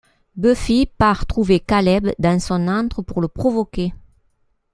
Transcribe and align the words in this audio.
Buffy 0.35 0.87
part 0.87 1.27
trouver 1.27 1.59
Caleb 1.59 2.13
dans 2.17 2.39
son 2.39 2.67
antre 2.67 3.03
pour 3.03 3.21
le 3.21 3.27
provoquer. 3.27 3.93